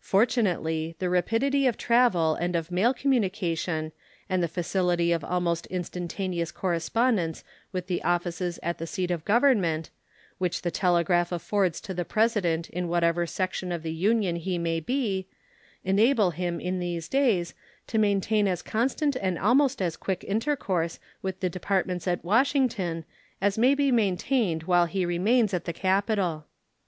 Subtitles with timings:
[0.00, 3.92] Fortunately, the rapidity of travel and of mail communication
[4.28, 9.90] and the facility of almost instantaneous correspondence with the offices at the seat of Government,
[10.38, 14.80] which the telegraph affords to the President in whatever section of the Union he may
[14.80, 15.28] be,
[15.84, 17.54] enable him in these days
[17.86, 23.04] to maintain as constant and almost as quick intercourse with the Departments at Washington
[23.40, 26.46] as may be maintained while he remains at the capital.